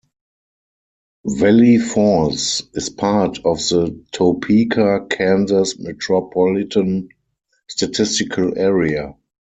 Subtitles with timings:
[1.27, 7.09] Valley Falls is part of the Topeka, Kansas Metropolitan
[7.69, 9.15] Statistical Area.